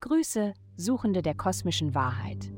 Grüße, 0.00 0.54
Suchende 0.76 1.22
der 1.22 1.34
kosmischen 1.34 1.94
Wahrheit. 1.94 2.52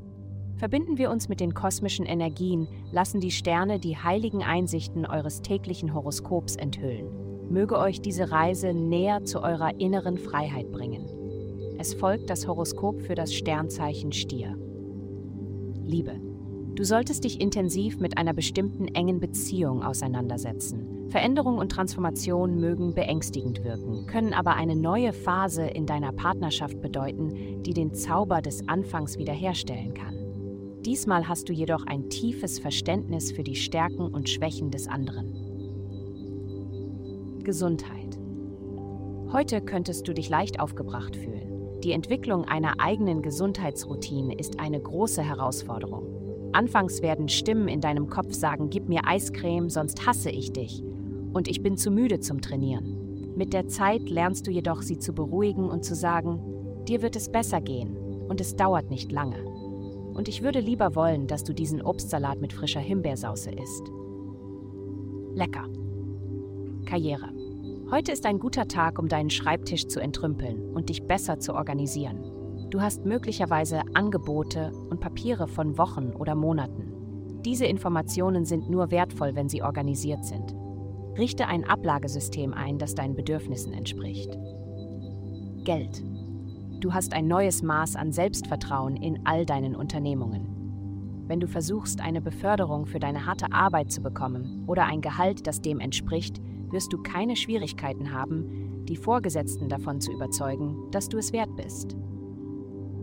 Verbinden 0.57 0.97
wir 0.97 1.11
uns 1.11 1.29
mit 1.29 1.39
den 1.39 1.53
kosmischen 1.53 2.05
Energien, 2.05 2.67
lassen 2.91 3.19
die 3.19 3.31
Sterne 3.31 3.79
die 3.79 3.97
heiligen 3.97 4.43
Einsichten 4.43 5.05
eures 5.05 5.41
täglichen 5.41 5.93
Horoskops 5.93 6.55
enthüllen. 6.55 7.07
Möge 7.49 7.77
euch 7.77 8.01
diese 8.01 8.31
Reise 8.31 8.73
näher 8.73 9.23
zu 9.25 9.41
eurer 9.41 9.79
inneren 9.79 10.17
Freiheit 10.17 10.71
bringen. 10.71 11.07
Es 11.77 11.93
folgt 11.93 12.29
das 12.29 12.47
Horoskop 12.47 13.01
für 13.01 13.15
das 13.15 13.33
Sternzeichen 13.33 14.11
Stier. 14.11 14.57
Liebe. 15.83 16.19
Du 16.75 16.83
solltest 16.83 17.23
dich 17.23 17.41
intensiv 17.41 17.99
mit 17.99 18.17
einer 18.17 18.33
bestimmten 18.33 18.87
engen 18.87 19.19
Beziehung 19.19 19.83
auseinandersetzen. 19.83 20.94
Veränderung 21.15 21.59
und 21.59 21.71
Transformation 21.71 22.59
mögen 22.59 22.93
beängstigend 22.93 23.63
wirken, 23.63 24.05
können 24.05 24.33
aber 24.33 24.55
eine 24.55 24.75
neue 24.75 25.13
Phase 25.13 25.65
in 25.65 25.85
deiner 25.85 26.11
Partnerschaft 26.11 26.81
bedeuten, 26.81 27.63
die 27.63 27.73
den 27.73 27.93
Zauber 27.93 28.41
des 28.41 28.67
Anfangs 28.67 29.17
wiederherstellen 29.17 29.93
kann. 29.93 30.81
Diesmal 30.81 31.29
hast 31.29 31.47
du 31.47 31.53
jedoch 31.53 31.85
ein 31.85 32.09
tiefes 32.09 32.59
Verständnis 32.59 33.31
für 33.31 33.43
die 33.43 33.55
Stärken 33.55 34.09
und 34.09 34.27
Schwächen 34.27 34.71
des 34.71 34.89
anderen. 34.89 35.31
Gesundheit. 37.45 38.19
Heute 39.31 39.61
könntest 39.61 40.09
du 40.09 40.13
dich 40.13 40.27
leicht 40.27 40.59
aufgebracht 40.59 41.15
fühlen. 41.15 41.79
Die 41.81 41.93
Entwicklung 41.93 42.43
einer 42.43 42.81
eigenen 42.81 43.21
Gesundheitsroutine 43.21 44.37
ist 44.37 44.59
eine 44.59 44.81
große 44.81 45.23
Herausforderung. 45.23 46.51
Anfangs 46.51 47.01
werden 47.01 47.29
Stimmen 47.29 47.69
in 47.69 47.79
deinem 47.79 48.09
Kopf 48.09 48.33
sagen, 48.33 48.69
gib 48.69 48.89
mir 48.89 49.07
Eiscreme, 49.07 49.69
sonst 49.69 50.05
hasse 50.05 50.29
ich 50.29 50.51
dich. 50.51 50.83
Und 51.35 51.49
ich 51.49 51.61
bin 51.61 51.75
zu 51.75 51.91
müde 51.91 52.21
zum 52.21 52.39
Trainieren. 52.39 53.33
Mit 53.35 53.51
der 53.51 53.67
Zeit 53.67 54.09
lernst 54.09 54.47
du 54.47 54.51
jedoch, 54.51 54.81
sie 54.81 54.99
zu 54.99 55.11
beruhigen 55.11 55.69
und 55.69 55.83
zu 55.83 55.93
sagen, 55.93 56.39
dir 56.87 57.01
wird 57.01 57.17
es 57.17 57.29
besser 57.29 57.59
gehen 57.59 57.97
und 58.29 58.39
es 58.39 58.55
dauert 58.55 58.89
nicht 58.89 59.11
lange. 59.11 59.43
Und 60.13 60.29
ich 60.29 60.43
würde 60.43 60.61
lieber 60.61 60.95
wollen, 60.95 61.27
dass 61.27 61.43
du 61.43 61.51
diesen 61.51 61.81
Obstsalat 61.81 62.39
mit 62.39 62.53
frischer 62.53 62.79
Himbeersauce 62.79 63.47
isst. 63.47 63.91
Lecker. 65.33 65.67
Karriere. 66.85 67.33
Heute 67.91 68.13
ist 68.13 68.25
ein 68.25 68.39
guter 68.39 68.69
Tag, 68.69 68.97
um 68.97 69.09
deinen 69.09 69.29
Schreibtisch 69.29 69.87
zu 69.87 69.99
entrümpeln 69.99 70.73
und 70.73 70.87
dich 70.87 71.03
besser 71.03 71.37
zu 71.39 71.53
organisieren. 71.53 72.23
Du 72.69 72.79
hast 72.79 73.05
möglicherweise 73.05 73.81
Angebote 73.93 74.71
und 74.89 75.01
Papiere 75.01 75.49
von 75.49 75.77
Wochen 75.77 76.13
oder 76.17 76.33
Monaten. 76.33 76.93
Diese 77.43 77.65
Informationen 77.65 78.45
sind 78.45 78.69
nur 78.69 78.89
wertvoll, 78.89 79.35
wenn 79.35 79.49
sie 79.49 79.63
organisiert 79.63 80.23
sind. 80.23 80.54
Richte 81.17 81.47
ein 81.47 81.63
Ablagesystem 81.63 82.53
ein, 82.53 82.77
das 82.77 82.93
deinen 82.93 83.15
Bedürfnissen 83.15 83.71
entspricht. 83.71 84.37
Geld. 85.63 86.03
Du 86.81 86.93
hast 86.93 87.13
ein 87.13 87.27
neues 87.27 87.63
Maß 87.63 87.95
an 87.95 88.11
Selbstvertrauen 88.11 88.97
in 88.97 89.25
all 89.25 89.45
deinen 89.45 89.75
Unternehmungen. 89.75 91.23
Wenn 91.27 91.39
du 91.39 91.47
versuchst, 91.47 92.01
eine 92.01 92.21
Beförderung 92.21 92.85
für 92.85 92.99
deine 92.99 93.25
harte 93.25 93.51
Arbeit 93.53 93.91
zu 93.91 94.03
bekommen 94.03 94.65
oder 94.67 94.85
ein 94.85 95.01
Gehalt, 95.01 95.47
das 95.47 95.61
dem 95.61 95.79
entspricht, 95.79 96.41
wirst 96.69 96.91
du 96.91 97.01
keine 97.01 97.35
Schwierigkeiten 97.35 98.11
haben, 98.11 98.83
die 98.85 98.97
Vorgesetzten 98.97 99.69
davon 99.69 100.01
zu 100.01 100.11
überzeugen, 100.11 100.91
dass 100.91 101.07
du 101.07 101.17
es 101.17 101.31
wert 101.31 101.55
bist. 101.55 101.95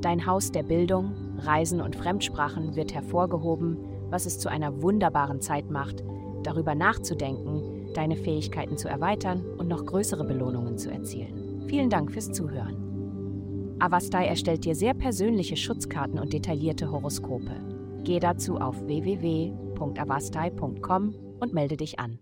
Dein 0.03 0.27
Haus 0.27 0.53
der 0.53 0.65
Bildung, 0.65 1.15
Reisen 1.39 1.81
und 1.81 1.97
Fremdsprachen 1.97 2.77
wird 2.77 2.93
hervorgehoben, 2.93 3.79
was 4.11 4.27
es 4.27 4.39
zu 4.39 4.51
einer 4.51 4.83
wunderbaren 4.83 5.41
Zeit 5.41 5.71
macht, 5.71 6.05
darüber 6.43 6.75
nachzudenken, 6.75 7.72
deine 7.97 8.17
Fähigkeiten 8.17 8.77
zu 8.77 8.89
erweitern 8.89 9.45
und 9.59 9.69
noch 9.69 9.87
größere 9.87 10.25
Belohnungen 10.25 10.77
zu 10.79 10.91
erzielen. 10.91 11.65
Vielen 11.69 11.91
Dank 11.91 12.11
fürs 12.13 12.33
Zuhören. 12.33 13.77
Avastai 13.79 14.27
erstellt 14.27 14.65
dir 14.65 14.75
sehr 14.75 14.95
persönliche 14.95 15.57
Schutzkarten 15.57 16.19
und 16.19 16.33
detaillierte 16.33 16.91
Horoskope. 16.91 17.55
Geh 18.05 18.19
dazu 18.21 18.57
auf 18.59 18.87
www.avastai.com 18.87 21.15
und 21.41 21.53
melde 21.53 21.77
dich 21.77 21.99
an. 21.99 22.19